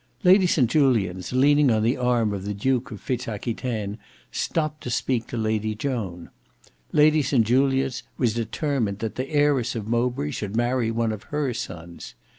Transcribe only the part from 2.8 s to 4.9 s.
of Fitz Aquitaine stopped to